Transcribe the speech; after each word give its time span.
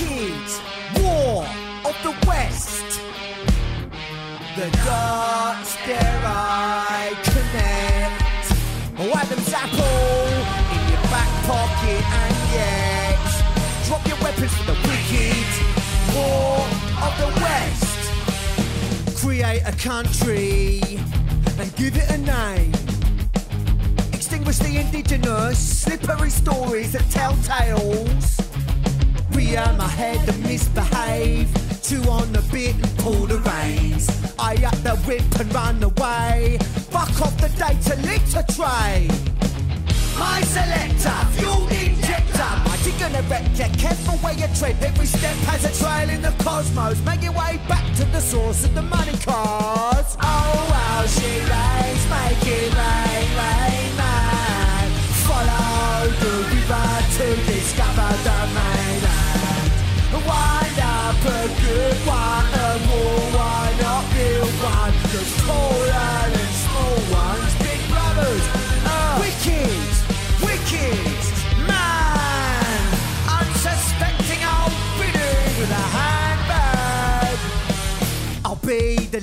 War 0.00 1.46
of 1.84 1.94
the 2.02 2.12
West. 2.26 3.00
The 4.56 4.68
dots 4.84 5.76
there 5.86 6.20
I 6.24 7.14
connect. 7.22 8.52
Oh, 8.98 9.12
Adam's 9.14 9.52
apple 9.52 10.26
in 10.74 10.88
your 10.90 11.02
back 11.14 11.30
pocket, 11.46 12.02
and 12.10 12.34
yet 12.50 13.22
drop 13.86 14.04
your 14.08 14.18
weapons 14.20 14.52
for 14.54 14.64
the 14.64 14.76
wicked 14.82 15.46
war 16.12 16.66
of 17.00 17.12
the 17.20 17.30
West. 17.40 18.02
Create 19.22 19.62
a 19.64 19.72
country 19.78 20.80
and 21.60 21.76
give 21.76 21.96
it 21.96 22.10
a 22.10 22.18
name. 22.18 22.72
Extinguish 24.12 24.58
the 24.58 24.76
indigenous, 24.76 25.58
slippery 25.82 26.30
stories 26.30 26.90
that 26.92 27.08
tell 27.10 27.36
tales. 27.44 28.43
Rearm 29.54 29.78
ahead 29.78 30.26
to 30.26 30.32
misbehave. 30.38 31.48
Two 31.80 32.02
on 32.10 32.32
the 32.32 32.42
bit 32.50 32.74
and 32.74 32.98
pull 32.98 33.24
the 33.24 33.38
reins. 33.38 34.10
I 34.36 34.54
up 34.66 34.74
the 34.82 34.96
whip 35.06 35.22
and 35.38 35.54
run 35.54 35.80
away. 35.80 36.58
Fuck 36.90 37.22
off 37.22 37.36
the 37.38 37.48
data 37.50 37.94
litter 38.02 38.42
tray. 38.52 39.06
My 40.18 40.40
selector, 40.42 41.18
fuel 41.36 41.68
injector. 41.68 42.52
Mighty 42.66 42.90
gonna 42.98 43.22
wreck 43.30 43.46
you. 43.54 43.70
Careful 43.78 44.18
where 44.24 44.34
you 44.34 44.48
tread. 44.58 44.74
Every 44.82 45.06
step 45.06 45.36
has 45.46 45.62
a 45.64 45.72
trail 45.80 46.10
in 46.10 46.20
the 46.22 46.34
cosmos. 46.42 46.98
Make 47.06 47.22
your 47.22 47.34
way 47.34 47.60
back 47.68 47.86
to 47.98 48.04
the 48.06 48.20
source 48.20 48.64
of 48.64 48.74
the 48.74 48.82
money 48.82 49.16
cars. 49.18 50.16
Oh 50.20 50.66
wow, 50.72 51.06
she 51.06 51.30
rains, 51.30 52.04
make 52.10 52.42
it 52.58 52.74
rain, 52.74 53.28
rain, 53.38 53.90
man. 54.02 54.90
Follow 55.30 56.10
the 56.10 56.34
river 56.50 56.88
to 57.18 57.26
discover 57.46 58.10
the 58.26 58.43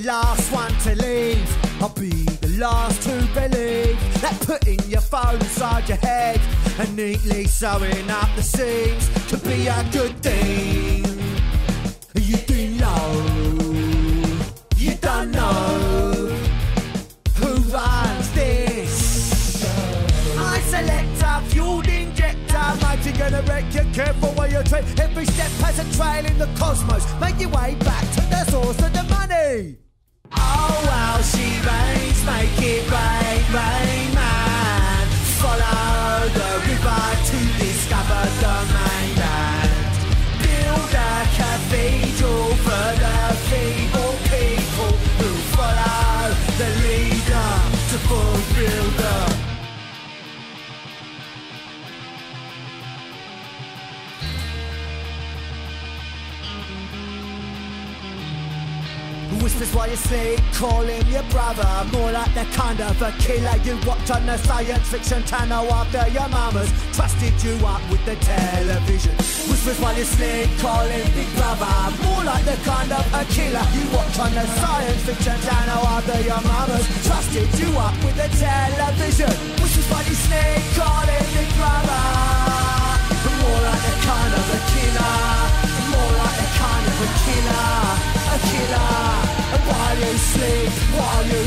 last 0.04 0.52
one 0.52 0.72
to 0.78 0.94
leave. 0.96 1.82
I'll 1.82 1.88
be 1.90 2.10
the 2.40 2.56
last 2.58 3.02
to 3.02 3.10
believe 3.34 3.98
that 4.20 4.36
putting 4.46 4.80
your 4.88 5.00
phone 5.00 5.36
inside 5.36 5.88
your 5.88 5.98
head 5.98 6.40
and 6.78 6.96
neatly 6.96 7.44
sewing 7.46 8.10
up 8.10 8.28
the 8.36 8.42
seams 8.42 9.08
could 9.28 9.42
be 9.44 9.66
a 9.66 9.88
good 9.92 10.16
thing. 10.22 11.04
You 12.14 12.36
do 12.36 12.68
know, 12.78 13.24
you 14.76 14.94
don't 14.96 15.30
know 15.30 16.30
who 17.36 17.54
runs 17.70 18.32
this. 18.32 19.64
I 20.38 20.60
select 20.60 21.22
a 21.24 21.42
fueled 21.50 21.88
injector, 21.88 22.64
mighty 22.80 23.12
gonna 23.12 23.42
wreck 23.42 23.72
you. 23.74 23.84
Careful 23.92 24.30
where 24.30 24.48
you 24.48 24.62
tread. 24.64 24.84
Every 24.98 25.26
step 25.26 25.50
has 25.64 25.78
a 25.78 25.96
trail 25.96 26.24
in 26.24 26.38
the 26.38 26.48
cosmos. 26.58 27.04
Make 27.20 27.40
your 27.40 27.50
way 27.50 27.76
back 27.80 28.02
to 28.14 28.20
the 28.30 28.44
source 28.50 28.78
of 28.82 28.92
the 28.92 29.02
money. 29.04 29.81
Oh 30.36 30.82
wow, 30.86 31.20
she 31.22 31.46
rains, 31.68 32.24
make 32.24 32.58
it 32.58 32.84
rain, 32.90 33.42
rain, 33.52 34.14
man. 34.14 35.06
Follow 35.40 36.28
the 36.38 36.50
river 36.68 37.02
Whispers 59.62 59.78
while 59.78 59.90
you 59.90 59.96
sleep, 59.96 60.40
calling 60.54 61.06
your 61.06 61.22
brother 61.30 61.70
More 61.92 62.10
like 62.10 62.34
the 62.34 62.42
kind 62.50 62.80
of 62.80 63.00
a 63.00 63.12
killer. 63.22 63.54
You 63.62 63.78
watch 63.86 64.10
on 64.10 64.26
the 64.26 64.36
science 64.38 64.88
fiction 64.90 65.22
channel 65.22 65.70
After 65.70 66.02
your 66.10 66.28
mamas 66.30 66.66
trusted 66.90 67.38
you 67.44 67.54
up 67.64 67.78
with 67.88 68.04
the 68.04 68.16
television. 68.16 69.14
Whispers 69.46 69.78
while 69.78 69.96
you 69.96 70.02
sleep, 70.02 70.50
calling 70.58 71.06
big 71.14 71.30
brother 71.38 71.70
More 72.02 72.24
like 72.24 72.44
the 72.44 72.58
kind 72.66 72.90
of 72.90 73.06
a 73.14 73.22
killer. 73.30 73.62
You 73.70 73.86
watch 73.94 74.18
on 74.18 74.34
the 74.34 74.46
science 74.58 75.02
fiction 75.06 75.38
channel 75.46 75.86
After 75.94 76.18
your 76.26 76.42
mamas 76.42 76.82
trusted 77.06 77.46
you 77.54 77.70
up 77.78 77.94
with 78.02 78.18
the 78.18 78.26
television. 78.42 79.30
Whispers 79.62 79.86
while 79.86 80.02
you 80.10 80.18
sleep, 80.26 80.58
calling 80.74 81.26
big 81.38 81.50
brother 81.54 82.02
More 83.30 83.62
like 83.62 83.82
the 83.86 83.94
kind 84.10 84.32
of 84.42 84.46
a 84.58 84.60
killer. 84.74 85.22
More 85.94 86.14
like 86.18 86.36
the 86.42 86.48
kind 86.50 86.84
of 86.90 86.98
a 86.98 87.08
killer 87.22 88.12
a 88.32 88.38
killer. 88.48 89.11
You 90.02 90.18
sleep, 90.18 90.72
while 90.98 91.26
you 91.26 91.46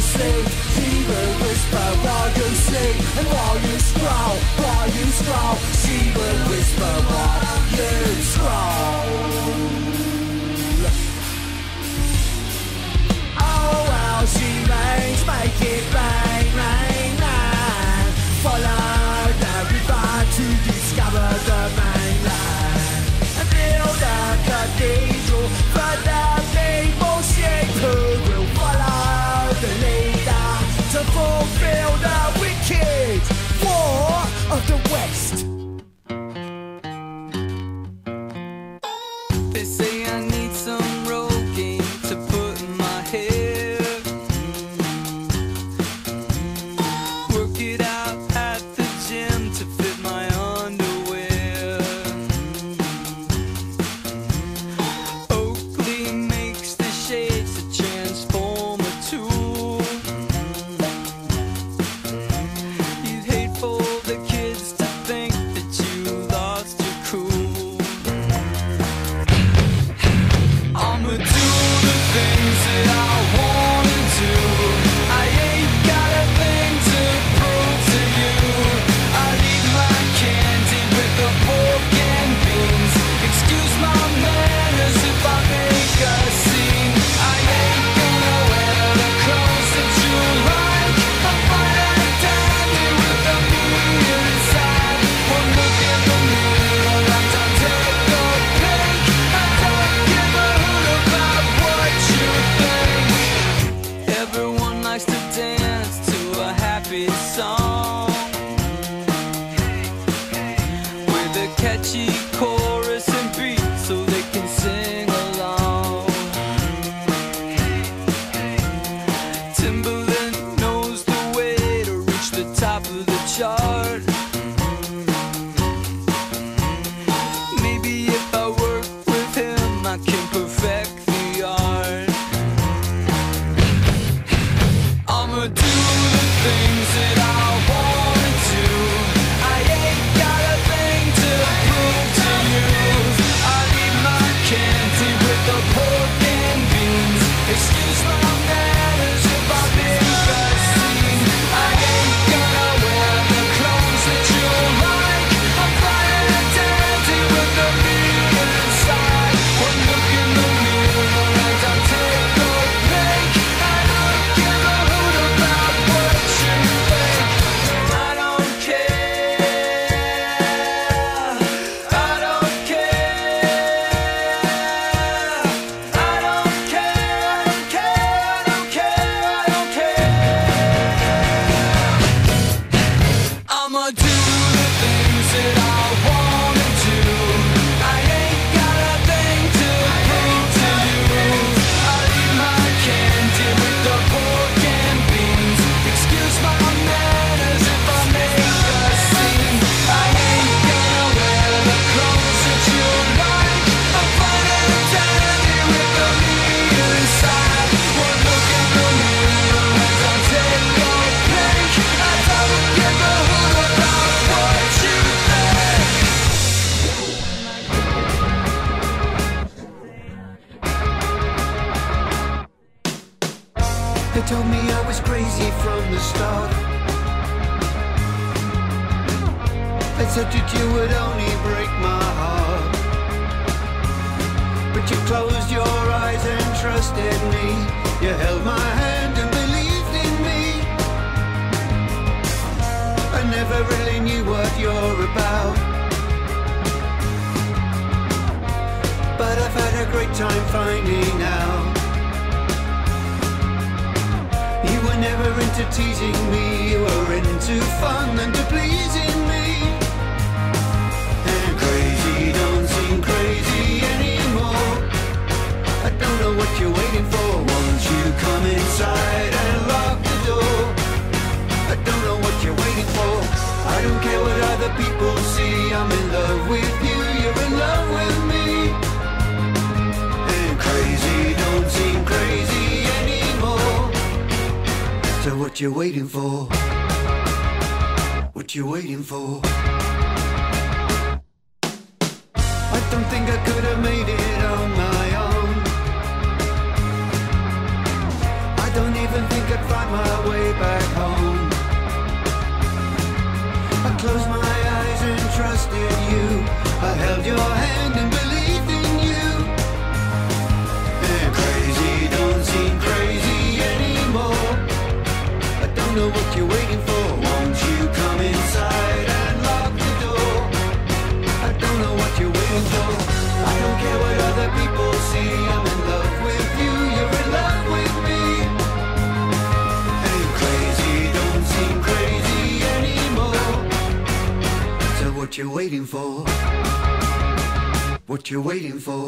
What 338.25 338.31
you're 338.31 338.41
waiting 338.41 338.79
for. 338.79 339.04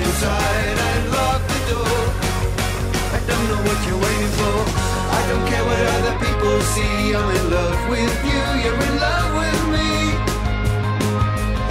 inside 0.00 0.72
lock 1.12 1.40
the 1.52 1.60
door. 1.72 1.98
I 3.16 3.20
don't 3.28 3.46
know 3.50 3.60
what 3.66 3.78
you're 3.86 4.02
waiting 4.06 4.32
for. 4.40 4.56
I 5.18 5.20
don't 5.28 5.46
care 5.50 5.64
what 5.68 5.80
other 5.96 6.16
people 6.24 6.54
see. 6.74 7.14
I'm 7.18 7.28
in 7.36 7.44
love 7.50 7.80
with 7.92 8.16
you, 8.30 8.42
you're 8.62 8.80
in 8.88 8.94
love 9.06 9.30
with 9.40 9.62
me. 9.74 9.90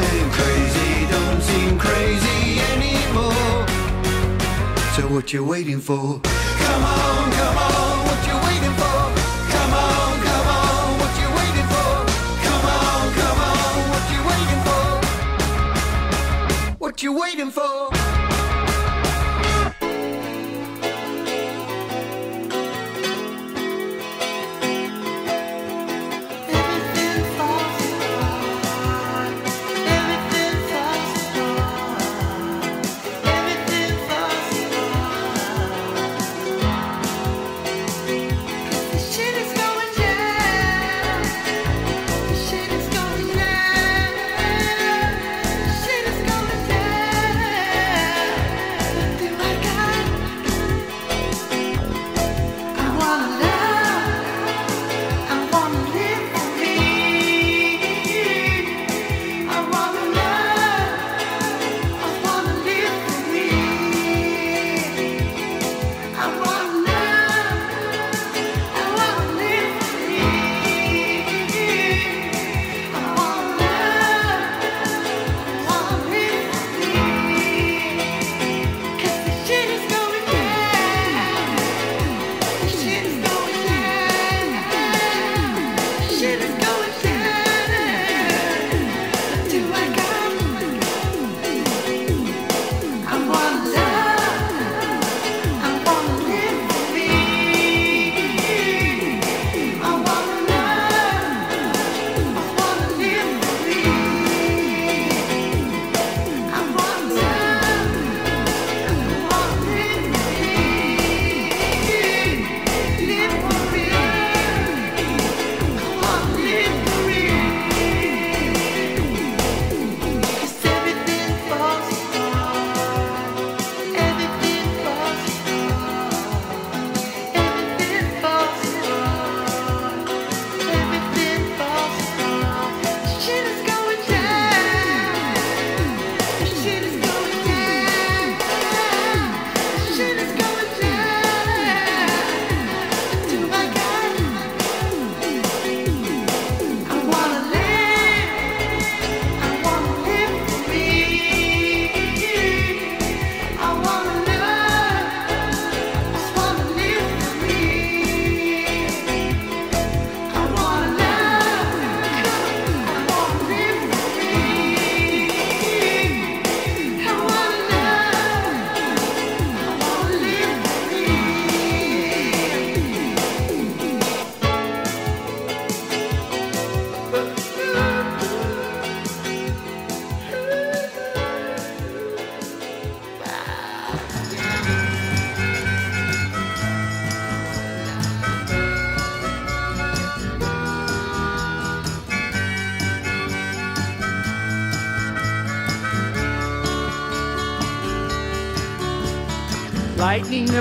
And 0.06 0.26
crazy 0.38 0.92
don't 1.16 1.42
seem 1.42 1.80
crazy 1.80 2.42
anymore. 2.74 3.66
So 4.96 5.02
what 5.14 5.34
you 5.34 5.44
waiting 5.44 5.80
for? 5.80 6.20
Come 6.22 6.84
on, 6.84 7.32
come 7.32 7.58
on. 7.58 7.81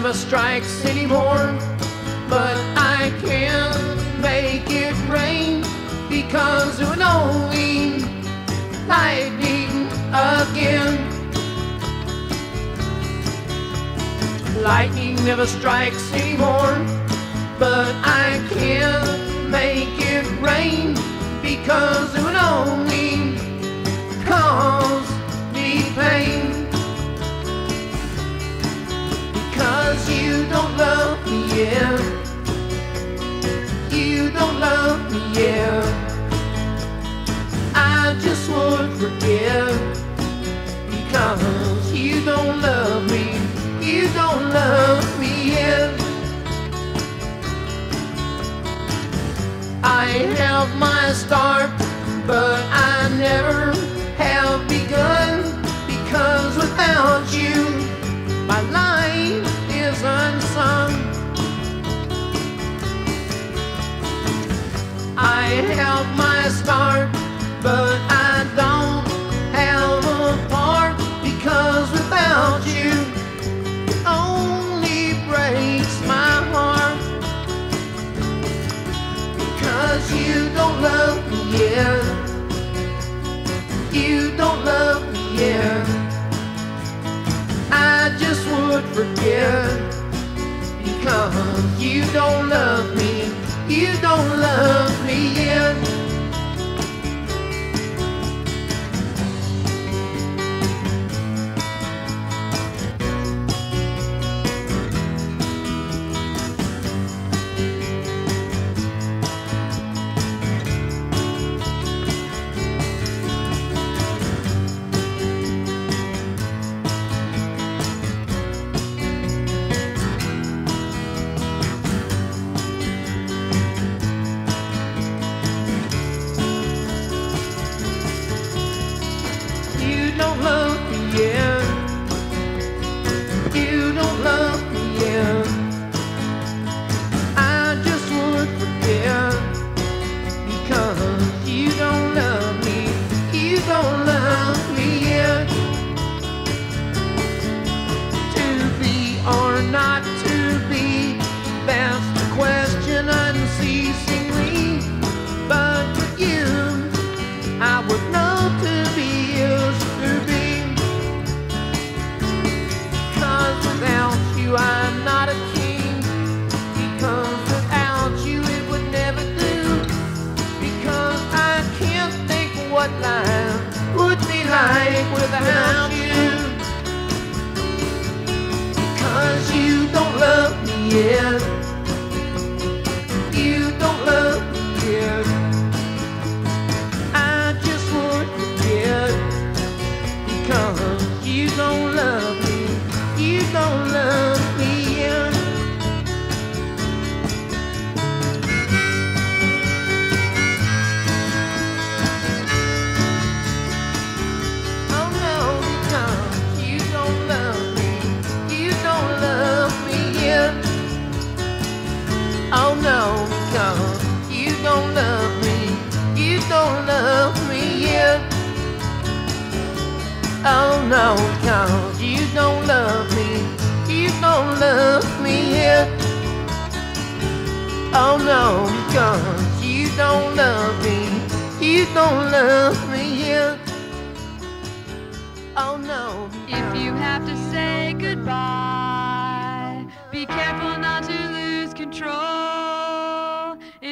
never 0.03 0.15
strikes 0.15 0.83
anymore. 0.87 1.55
But 2.31 2.57
I 2.75 3.13
can't 3.23 4.23
make 4.23 4.65
it 4.71 4.95
rain 5.11 5.63
because 6.09 6.81
it 6.81 6.89
would 6.89 7.03
only 7.03 7.99
lightning 8.89 9.89
again. 10.09 10.97
Lightning 14.63 15.17
never 15.27 15.45
strikes 15.45 16.11
anymore, 16.15 16.75
but 17.59 17.93
I 18.03 18.43
can't 18.55 19.51
make 19.51 19.97
it 19.99 20.25
rain 20.41 20.95
because 21.43 22.00
love 44.53 45.21
me 45.21 45.53
in. 45.59 45.91
I 49.83 50.07
have 50.39 50.69
my 50.77 51.13
start, 51.13 51.71
but 52.27 52.61
I 52.71 53.09
never 53.17 53.73
have 54.17 54.69
begun 54.69 55.63
because 55.87 56.57
without 56.57 57.20
forgive 88.93 89.79
because 90.83 91.83
you 91.83 92.05
don't 92.13 92.49
love 92.49 92.97
me, 92.97 93.33
you 93.69 93.93
don't 94.01 94.41
love 94.41 95.07
me 95.07 95.35
yet. 95.35 95.90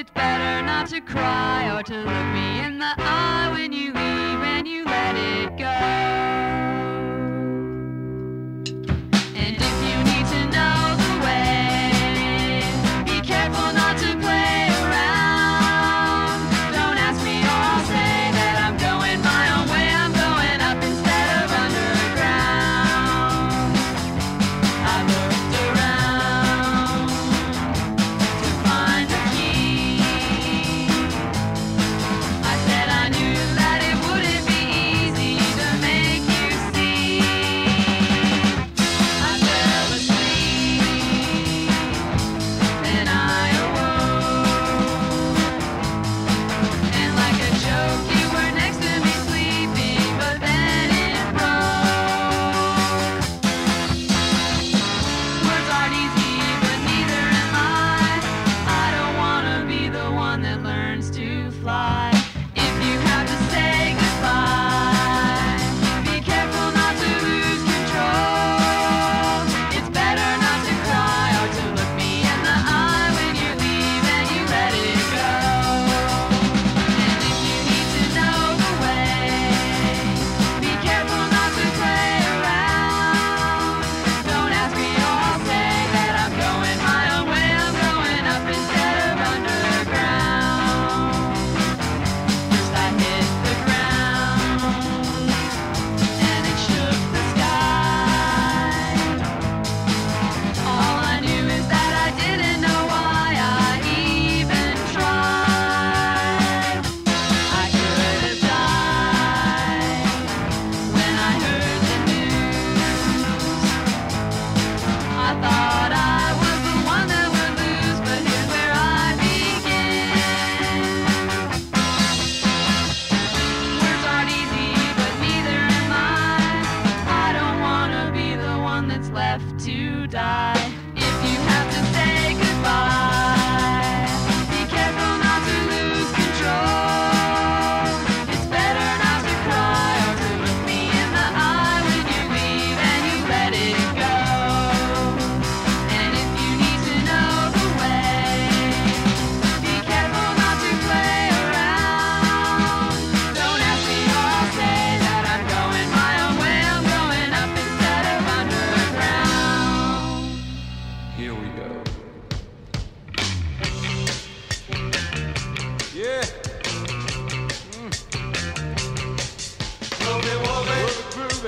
It's 0.01 0.11
better 0.11 0.65
not 0.65 0.87
to 0.91 1.01
cry 1.01 1.77
or 1.77 1.83
to 1.83 1.93
look 1.93 2.27
me 2.33 2.61
in 2.65 2.79
the 2.79 2.95
eye 2.99 3.51
when 3.53 3.73
you 3.73 3.87
leave 3.87 3.97
and 3.97 4.69
you 4.69 4.85
let 4.85 5.17
it 5.17 5.57
go. 5.59 6.38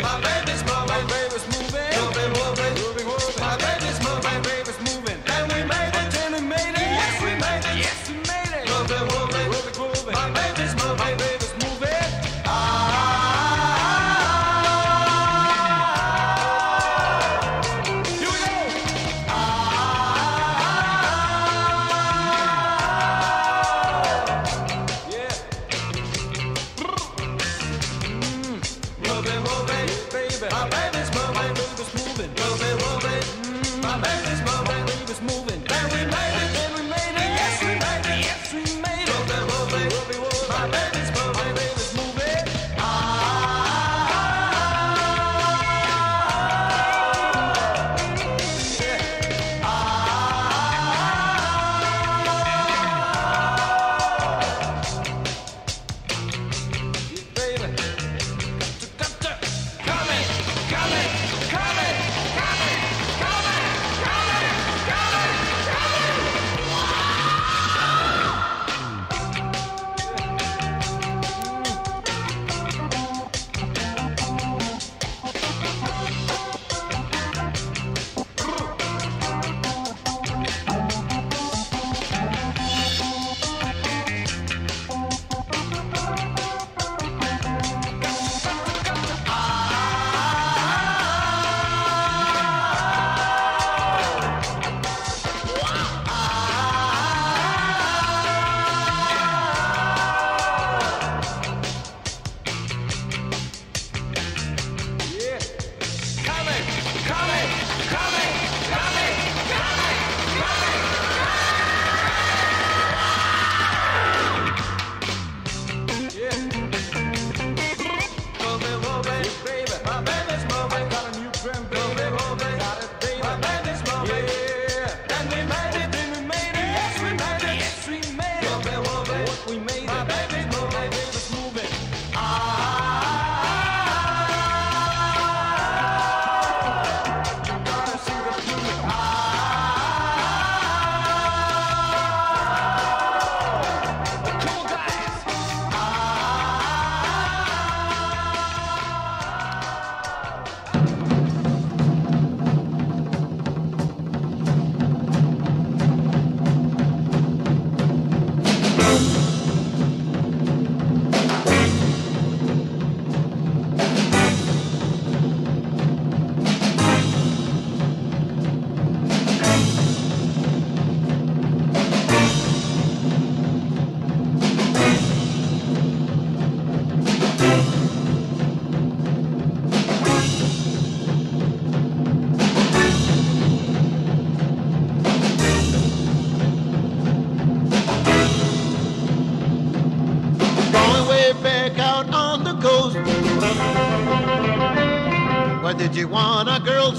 Moving. 0.02 0.39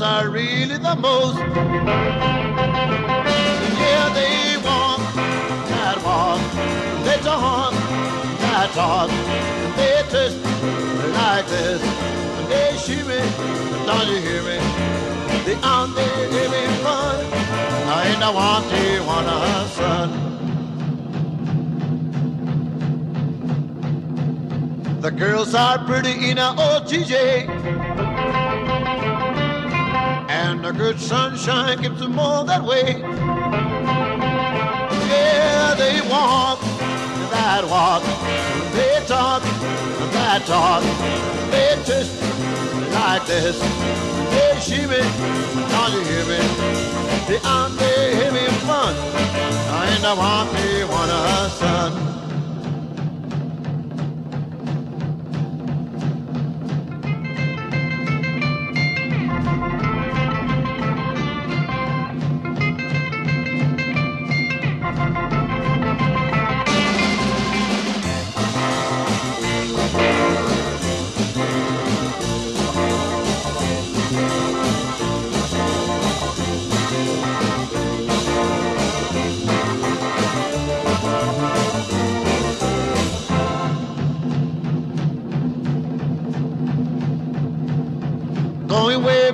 Are 0.04 0.30
really 0.32 0.78
the 0.78 0.96
most. 0.96 1.38
Yeah, 1.38 1.56
they 4.16 4.58
walk 4.66 5.00
that 5.70 6.02
walk. 6.04 6.42
They 7.06 7.18
talk 7.22 7.74
that 8.42 8.72
talk. 8.74 9.10
They 9.78 10.02
twist 10.10 10.38
like 11.14 11.46
this. 11.46 11.82
And 11.84 12.48
they 12.50 12.78
shimmy. 12.78 13.22
Don't 13.86 14.08
you 14.08 14.18
hear 14.26 14.42
me? 14.42 14.58
They 15.46 15.56
on 15.62 15.94
there 15.94 16.32
having 16.32 16.74
fun. 16.82 17.26
I 17.88 18.08
ain't 18.10 18.20
the 18.22 18.32
one 18.32 18.64
Tijuana 18.72 19.68
sun. 19.68 20.10
The 25.02 25.12
girls 25.12 25.54
are 25.54 25.78
pretty 25.86 26.32
in 26.32 26.40
a 26.40 26.56
OTJ. 26.58 28.11
And 30.72 30.80
good 30.80 31.02
sunshine 31.02 31.80
keeps 31.84 32.00
them 32.00 32.18
all 32.18 32.46
that 32.46 32.64
way. 32.64 33.02
Yeah, 35.12 35.76
they 35.76 36.00
walk 36.10 36.62
that 37.30 37.66
walk. 37.66 38.02
They 38.72 39.04
talk 39.06 39.44
that 40.14 40.46
talk. 40.46 40.82
They 41.52 41.76
twist 41.84 42.22
like 42.94 43.26
this. 43.26 43.60
They 44.32 44.60
shimmy, 44.62 45.04
don't 45.72 45.92
you 45.92 46.04
hear 46.08 46.26
me? 46.32 46.40
They 47.28 47.40
on 47.44 47.76
there 47.76 48.16
having 48.16 48.56
fun. 48.66 48.96
I 48.96 49.92
ain't 49.92 50.02
the 50.04 50.16
one 50.16 50.48
they 50.56 50.86
want 50.86 51.52
son. 51.52 52.21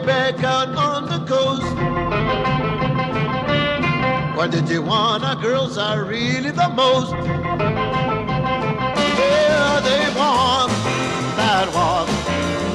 back 0.08 0.42
out 0.42 0.70
on 0.70 1.06
the 1.06 1.20
coast. 1.26 1.68
Why 4.38 4.48
did 4.48 4.70
you 4.70 4.82
want 4.82 5.26
our 5.26 5.36
girls 5.36 5.78
are 5.78 6.06
really 6.06 6.52
the 6.52 6.70
most? 6.70 7.12
Yeah, 9.22 9.82
they 9.90 10.06
want 10.16 10.72
that 11.36 11.68
walk, 11.76 12.08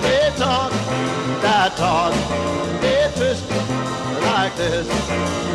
they 0.02 0.30
talk 0.36 0.72
that 1.40 1.74
talk, 1.74 2.12
they 2.82 3.10
twist 3.16 3.50
like 4.28 4.54
this, 4.56 4.86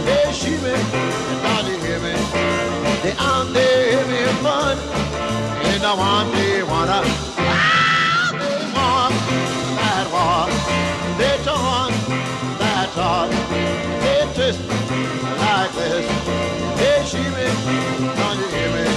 they 0.07 0.33
shimmy, 0.33 0.73
and 0.73 1.43
now 1.43 1.61
you 1.67 1.77
hear 1.85 1.99
me. 1.99 2.15
They 3.03 3.13
on, 3.19 3.53
they 3.53 3.91
hear 3.91 4.33
fun, 4.41 4.79
and 5.69 5.83
I 5.83 5.93
want, 5.93 6.33
they 6.33 6.63
wanna. 6.63 7.26
like 14.55 15.71
this. 15.73 16.05
Hey, 16.79 17.03
she 17.05 17.17
be, 17.17 18.15
don't 18.15 18.39
you 18.39 18.47
hear 18.47 18.85
me? 18.85 18.96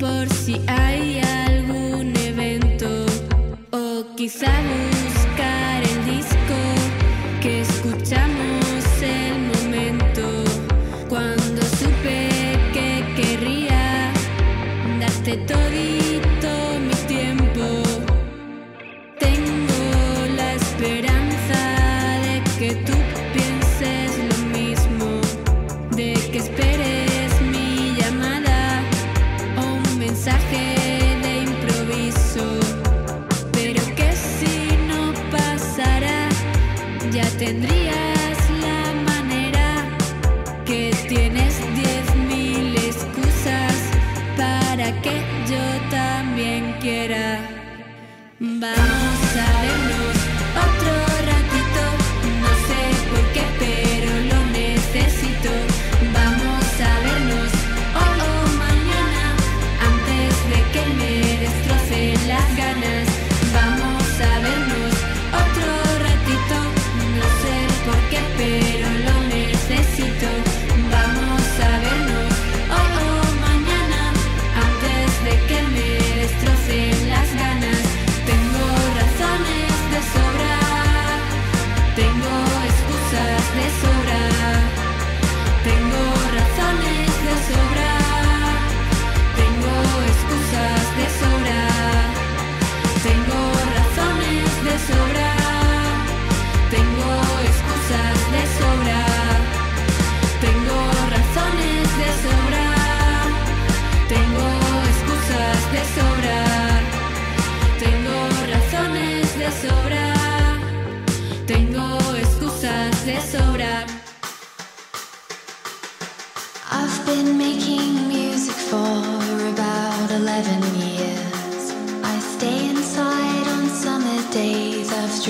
por 0.00 0.26
si 0.32 0.60
hay 0.66 1.20
algún 1.20 2.16
evento. 2.16 2.88
O 3.70 4.16
quizá 4.16 4.50
algún 4.62 4.99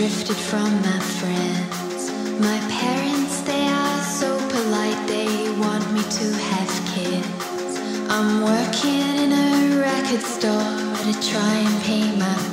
drifted 0.01 0.37
from 0.37 0.71
my 0.81 0.99
friends. 1.21 2.11
My 2.41 2.59
parents, 2.71 3.43
they 3.43 3.67
are 3.69 4.03
so 4.03 4.31
polite, 4.49 5.07
they 5.07 5.51
want 5.61 5.85
me 5.93 6.01
to 6.01 6.27
have 6.51 6.73
kids. 6.95 7.77
I'm 8.09 8.41
working 8.41 9.05
in 9.25 9.31
a 9.31 9.77
record 9.77 10.23
store 10.23 10.81
to 11.05 11.13
try 11.31 11.55
and 11.67 11.83
pay 11.83 12.17
my 12.17 12.50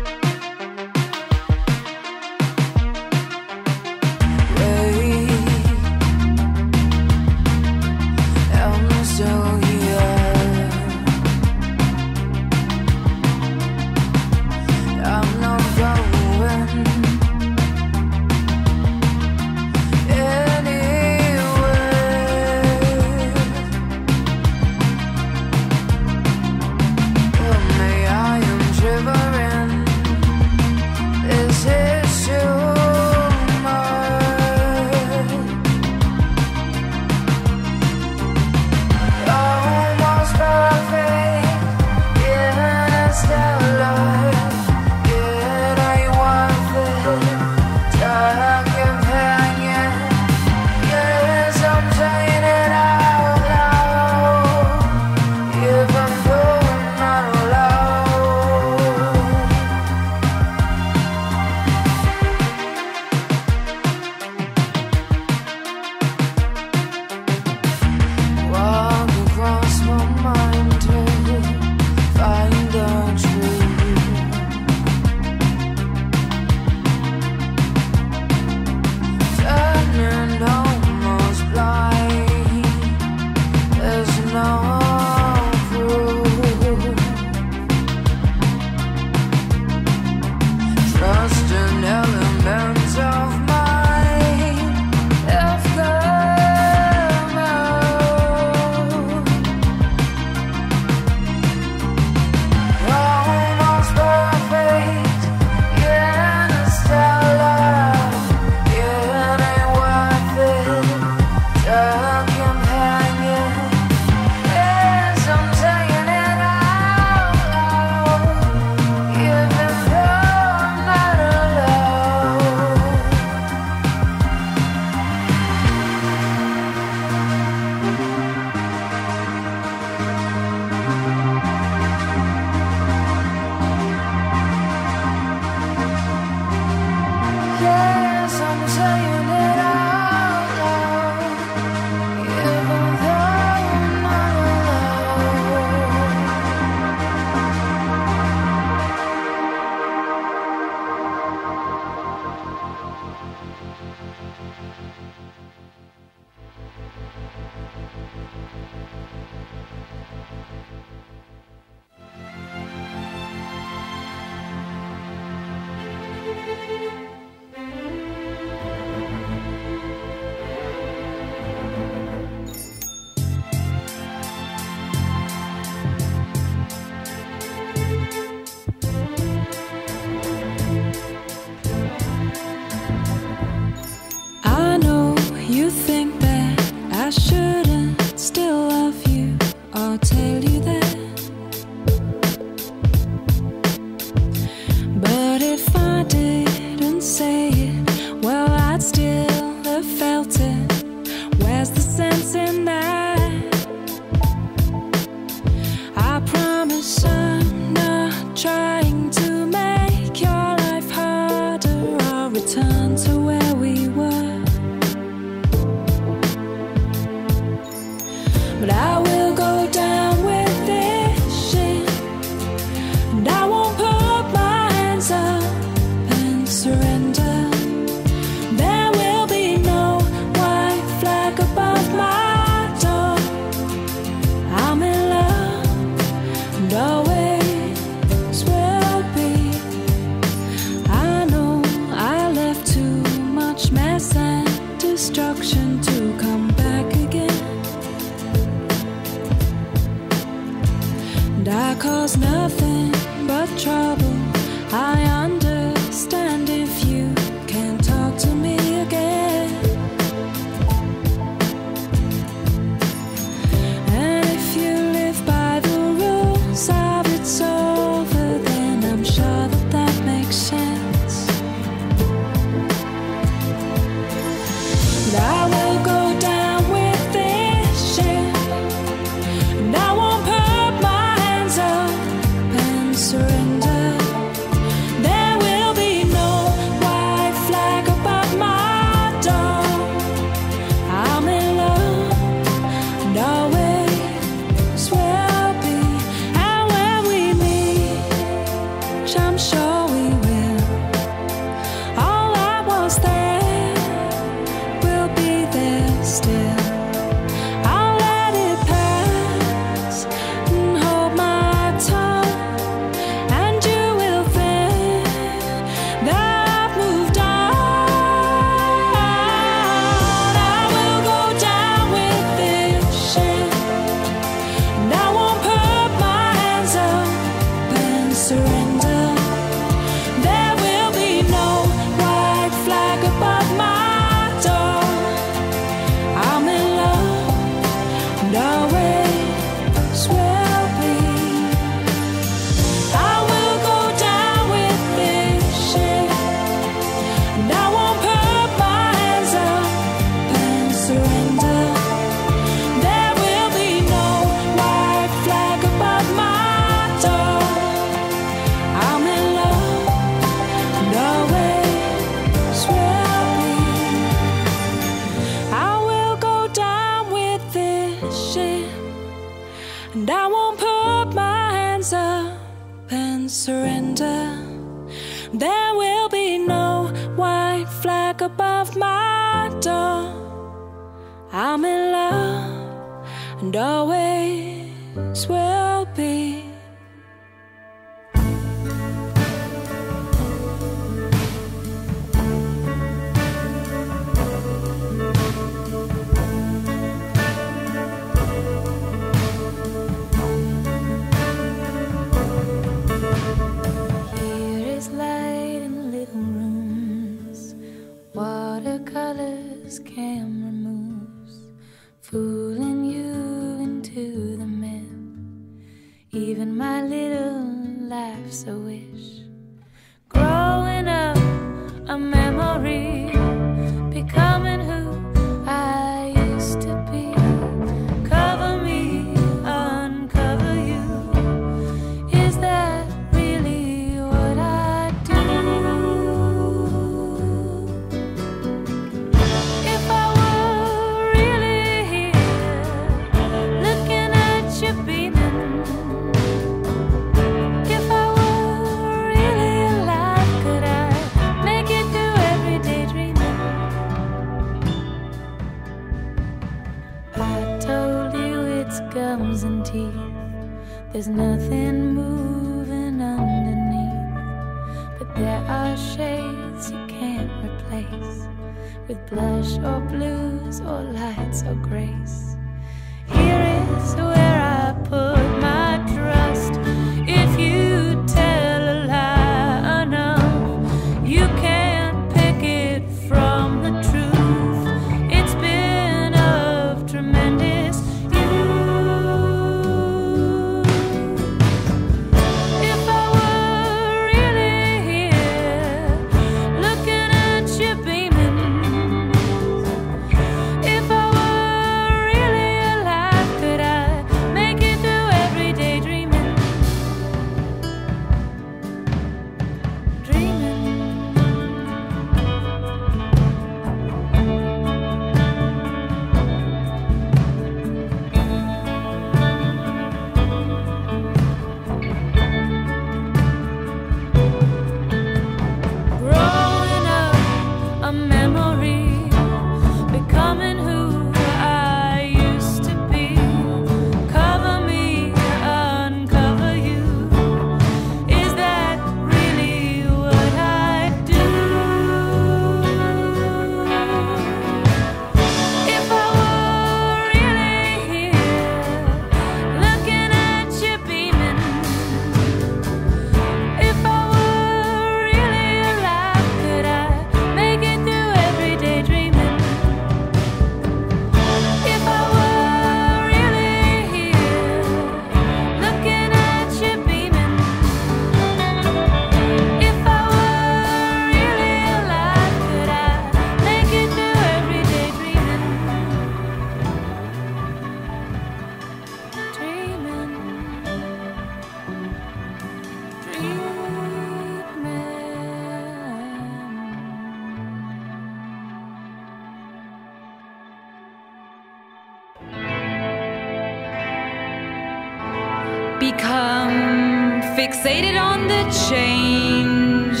the 598.32 598.42
change. 598.68 600.00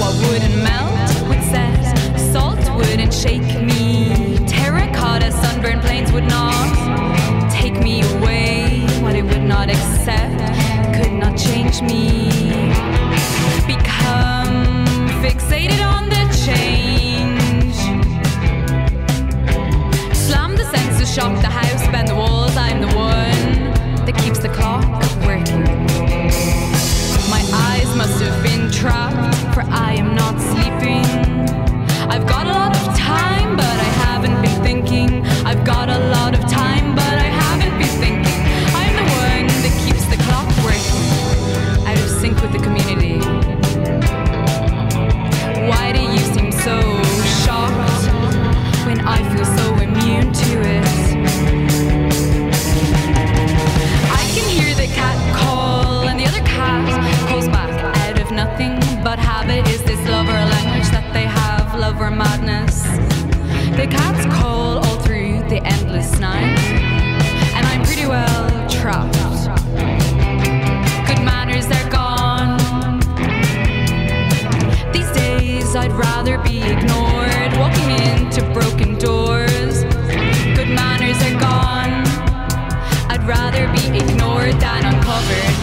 What 0.00 0.14
wouldn't 0.24 0.56
melt 0.68 1.10
with 1.28 1.42
set, 1.52 1.82
salt 2.32 2.64
wouldn't 2.76 3.12
shake 3.12 3.50
me. 3.70 4.38
Terracotta 4.46 5.30
sunburned 5.32 5.82
plains 5.82 6.10
would 6.12 6.28
not 6.38 6.72
take 7.50 7.76
me 7.86 7.96
away. 8.14 8.86
What 9.02 9.14
it 9.14 9.24
would 9.30 9.46
not 9.54 9.68
accept 9.68 10.40
could 10.96 11.14
not 11.22 11.36
change 11.36 11.82
me. 11.82 12.06
Become 13.74 14.56
fixated 15.22 15.80
on 15.94 16.02
the 16.14 16.24
change. 16.46 17.76
Slam 20.24 20.56
the 20.56 20.64
sensor, 20.74 21.06
shock 21.06 21.34
the 21.42 21.52
house, 21.60 21.86
bend 21.92 22.08
the 22.08 22.14
walls 22.14 22.45
the 24.46 24.54
call. 24.54 24.75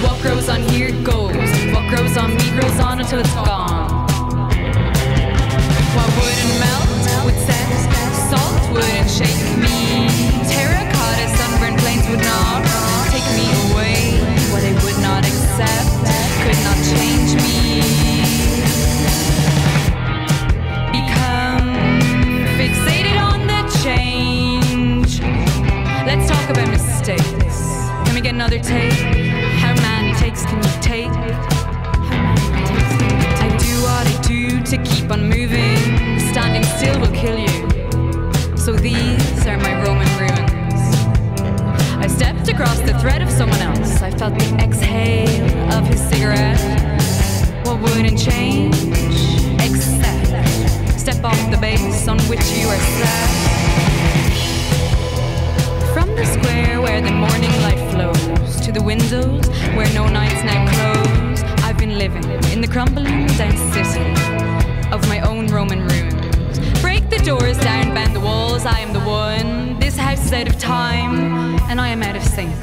What 0.03 0.21
grows 0.21 0.49
on 0.49 0.61
here 0.63 0.91
goes. 1.01 1.33
What 1.73 1.87
grows 1.89 2.17
on 2.17 2.35
me 2.35 2.51
grows 2.51 2.79
on 2.79 2.99
until 2.99 3.19
it's 3.19 3.33
gone. 3.33 3.89
What 5.95 6.09
wouldn't 6.19 6.59
melt 6.59 6.89
would 7.25 7.39
set. 7.47 7.69
Salt 8.29 8.73
wouldn't 8.73 9.09
shake 9.09 9.43
me. 9.57 10.07
Terracotta 10.51 11.27
sunburned 11.37 11.79
plains 11.79 12.05
would 12.09 12.19
not 12.19 12.65
take 13.11 13.27
me 13.39 13.47
away. 13.71 14.19
What 14.51 14.61
they 14.61 14.73
would 14.83 14.99
not 15.01 15.25
accept 15.25 15.87
could 16.43 16.59
not 16.67 16.77
change 16.91 17.31
me. 17.45 17.81
Become 20.91 21.69
fixated 22.59 23.17
on 23.29 23.47
the 23.47 23.61
change. 23.83 25.21
Let's 26.05 26.27
talk 26.29 26.49
about 26.49 26.69
mistakes. 26.69 27.57
Can 28.05 28.13
we 28.15 28.21
get 28.21 28.33
another 28.33 28.59
take? 28.59 29.32
To 34.77 34.83
keep 34.83 35.11
on 35.11 35.29
moving. 35.29 35.77
Standing 36.31 36.63
still 36.63 36.99
will 36.99 37.13
kill 37.13 37.37
you. 37.37 38.57
So 38.57 38.73
these 38.73 39.45
are 39.45 39.57
my 39.57 39.73
Roman 39.83 40.09
ruins. 40.17 40.81
I 42.03 42.07
stepped 42.07 42.47
across 42.49 42.79
the 42.79 42.97
thread 42.97 43.21
of 43.21 43.29
someone 43.29 43.59
else. 43.59 44.01
I 44.01 44.09
felt 44.09 44.33
the 44.33 44.49
exhale 44.55 45.45
of 45.73 45.85
his 45.85 46.01
cigarette. 46.09 46.59
What 47.67 47.81
wouldn't 47.81 48.17
change? 48.17 48.75
Except 49.61 50.99
step 50.99 51.23
off 51.23 51.51
the 51.51 51.57
base 51.61 52.07
on 52.07 52.19
which 52.21 52.45
you 52.57 52.67
are 52.67 52.83
set. 52.97 53.29
From 55.93 56.15
the 56.15 56.25
square 56.25 56.81
where 56.81 56.99
the 56.99 57.11
morning 57.11 57.53
light 57.61 57.83
flows 57.91 58.59
to 58.61 58.71
the 58.71 58.81
windows 58.81 59.47
where 59.77 59.93
no 59.93 60.07
nights 60.07 60.43
now 60.43 60.65
close, 60.73 61.43
I've 61.63 61.77
been 61.77 61.99
living 61.99 62.23
in 62.51 62.61
the 62.61 62.67
crumbling 62.67 63.27
down 63.37 63.55
city 63.71 64.52
of 64.93 65.07
my 65.09 65.21
own 65.21 65.47
Roman 65.47 65.79
ruins. 65.87 66.59
Break 66.79 67.09
the 67.09 67.17
doors 67.25 67.57
down, 67.57 67.95
bend 67.95 68.15
the 68.15 68.19
walls, 68.19 68.63
I 68.63 68.77
am 68.77 68.93
the 68.93 68.99
one. 68.99 69.79
This 69.79 69.97
house 69.97 70.23
is 70.23 70.31
out 70.31 70.47
of 70.47 70.59
time, 70.59 71.57
and 71.67 71.81
I 71.81 71.87
am 71.87 72.03
out 72.03 72.15
of 72.15 72.21
sync. 72.21 72.53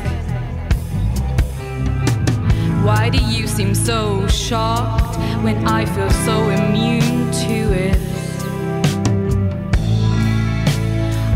Why 2.86 3.10
do 3.10 3.18
you 3.18 3.48
seem 3.48 3.74
so 3.74 4.28
shocked 4.28 5.16
when 5.42 5.66
I 5.66 5.84
feel 5.86 6.10
so 6.24 6.50
immune 6.50 7.32
to 7.46 7.58
it? 7.86 7.98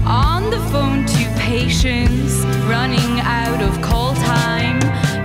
On 0.06 0.48
the 0.48 0.60
phone 0.70 1.04
to 1.06 1.24
patients, 1.40 2.44
running 2.66 3.18
out 3.18 3.60
of 3.60 3.82
call 3.82 4.14
time. 4.14 4.78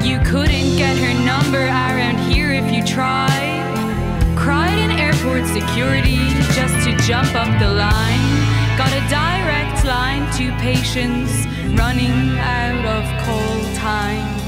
You 0.04 0.18
couldn't 0.22 0.78
get 0.78 0.98
her 0.98 1.14
number 1.24 1.64
around 1.64 2.18
here 2.32 2.54
if 2.54 2.74
you 2.74 2.84
tried. 2.84 3.29
Security 5.60 6.16
just 6.56 6.74
to 6.86 6.96
jump 7.06 7.36
up 7.36 7.60
the 7.60 7.68
line. 7.68 8.78
Got 8.78 8.94
a 8.94 9.02
direct 9.10 9.84
line 9.84 10.32
to 10.38 10.56
patients, 10.62 11.46
running 11.78 12.38
out 12.40 12.86
of 12.86 13.04
call 13.26 13.76
time. 13.76 14.39